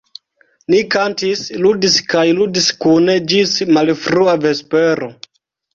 Ni 0.73 0.79
kantis, 0.95 1.43
ludis 1.65 1.99
kaj 2.15 2.25
ludis 2.41 2.73
kune 2.87 3.21
ĝis 3.35 3.55
malfrua 3.79 4.39
vespero. 4.49 5.17